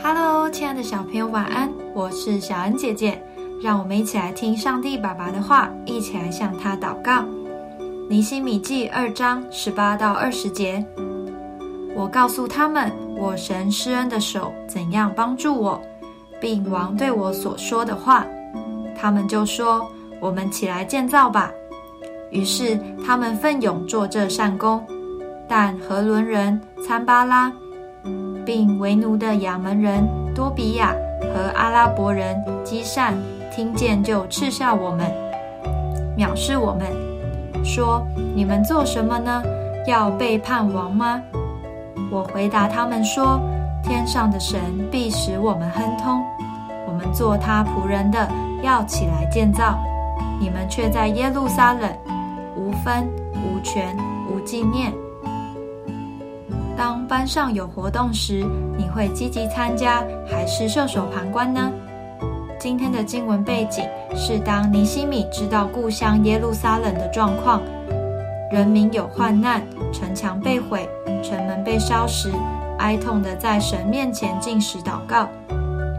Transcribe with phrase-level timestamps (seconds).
[0.00, 1.68] Hello，亲爱的小朋友，晚安！
[1.92, 3.20] 我是小恩姐姐，
[3.60, 7.24] 让我们一起来听上帝爸爸的话，一起来向他祷告。
[8.08, 10.84] 尼西米记二章十八到二十节，
[11.96, 15.80] 我告诉他们，我神施恩的手怎样帮助我，
[16.40, 18.24] 并王对我所说的话，
[18.96, 19.84] 他们就说
[20.22, 21.50] ：“我们起来建造吧。”
[22.30, 24.84] 于是他们奋勇做这善工。
[25.50, 27.50] 但何伦人参巴拉，
[28.48, 33.14] 并为奴的亚门人多比亚和阿拉伯人基善
[33.54, 35.06] 听见，就嗤笑我们，
[36.16, 36.86] 藐视我们，
[37.62, 38.02] 说
[38.34, 39.42] ：“你们做什么呢？
[39.86, 41.20] 要背叛王吗？”
[42.10, 43.38] 我回答他们说
[43.84, 44.58] ：“天上的神
[44.90, 46.18] 必使我们亨通。
[46.86, 48.26] 我们做他仆人的，
[48.62, 49.74] 要起来建造；
[50.40, 51.86] 你们却在耶路撒冷
[52.56, 53.94] 无分、无权、
[54.32, 54.90] 无纪念。”
[56.78, 58.46] 当班上有活动时，
[58.76, 61.72] 你会积极参加还是袖手旁观呢？
[62.56, 67.60] 今天的经文背景是：当尼西米知道故乡耶路撒冷的状况，
[68.52, 69.60] 人民有患难，
[69.92, 70.88] 城墙被毁，
[71.20, 72.30] 城门被烧时，
[72.78, 75.28] 哀痛的在神面前进食祷告，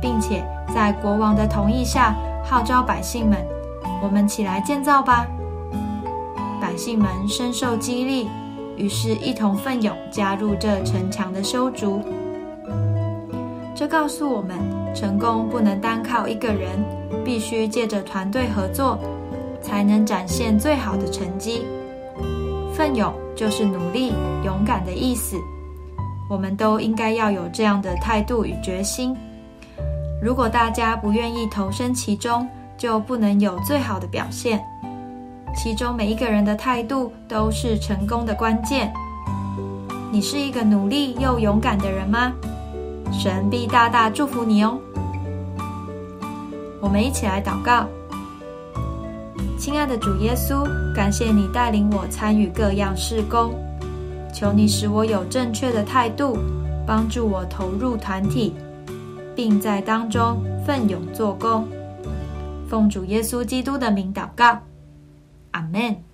[0.00, 0.40] 并且
[0.72, 3.44] 在国王的同意下号召百姓们
[4.04, 5.26] ：“我们起来建造吧！”
[6.62, 8.28] 百姓们深受激励。
[8.80, 12.00] 于是，一同奋勇加入这城墙的修筑。
[13.74, 14.58] 这告诉我们，
[14.94, 16.82] 成功不能单靠一个人，
[17.22, 18.98] 必须借着团队合作，
[19.60, 21.66] 才能展现最好的成绩。
[22.72, 24.14] 奋勇就是努力、
[24.46, 25.36] 勇敢的意思。
[26.30, 29.14] 我们都应该要有这样的态度与决心。
[30.22, 34.58] 如果大家不愿意投身其中，就不能有最好的表现。
[35.54, 38.92] 其中每一个人的态度都是成功的关键。
[40.10, 42.32] 你是一个努力又勇敢的人吗？
[43.12, 44.78] 神必大大祝福你哦。
[46.80, 47.86] 我们一起来祷告：
[49.58, 53.52] 亲爱的主耶稣，感谢你带领我参与各样事工，
[54.32, 56.38] 求你使我有正确的态度，
[56.86, 58.54] 帮助我投入团体，
[59.36, 61.68] 并在当中奋勇做工。
[62.68, 64.58] 奉主耶稣基督的名祷告。
[65.52, 66.09] 阿门。